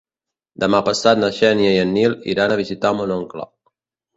Demà 0.63 0.79
passat 0.87 1.21
na 1.23 1.29
Xènia 1.39 1.75
i 1.75 1.79
en 1.83 1.93
Nil 1.99 2.17
iran 2.35 2.55
a 2.55 2.59
visitar 2.63 2.93
mon 3.03 3.15
oncle. 3.19 3.47